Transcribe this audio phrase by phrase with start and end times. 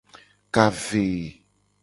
[0.53, 1.07] Ka ve.